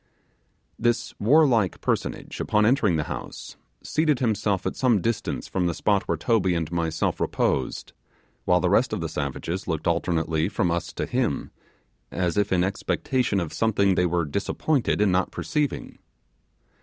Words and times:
This 0.79 1.13
warlike 1.19 1.79
personage, 1.79 2.39
upon 2.41 2.65
entering 2.65 2.95
the 2.95 3.03
house, 3.03 3.55
seated 3.83 4.17
himself 4.17 4.65
at 4.65 4.75
some 4.75 4.99
distance 4.99 5.47
from 5.47 5.67
the 5.67 5.75
spot 5.75 6.07
where 6.07 6.17
Toby 6.17 6.55
and 6.55 6.71
myself 6.71 7.19
reposed, 7.19 7.93
while 8.45 8.59
the 8.59 8.67
rest 8.71 8.93
of 8.93 8.99
the 8.99 9.07
savages 9.07 9.67
looked 9.67 9.85
alternately 9.85 10.49
from 10.49 10.71
us 10.71 10.91
to 10.93 11.05
him, 11.05 11.51
as 12.09 12.35
if 12.35 12.51
in 12.51 12.63
expectation 12.63 13.39
of 13.39 13.53
something 13.53 13.93
they 13.93 14.07
were 14.07 14.25
disappointed 14.25 15.01
in 15.01 15.11
not 15.11 15.29
perceiving. 15.29 15.99